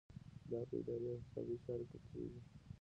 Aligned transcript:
دا 0.49 0.59
په 0.69 0.75
اداري 0.81 1.05
او 1.11 1.21
حسابي 1.23 1.55
چارو 1.65 1.85
کې 1.89 1.97
کیږي. 2.07 2.39